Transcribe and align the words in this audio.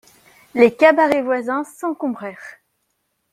Les 0.55 0.75
cabarets 0.75 1.21
voisins 1.21 1.63
s'encombrèrent. 1.63 2.57